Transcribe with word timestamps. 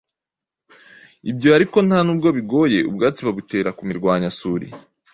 Ibyo 1.31 1.49
ariko 1.57 1.77
nta 1.87 1.99
nubwo 2.05 2.27
bigoye; 2.37 2.79
ubwatsi 2.89 3.21
babutera 3.27 3.69
ku 3.77 3.81
mirwanyasuri. 3.89 4.67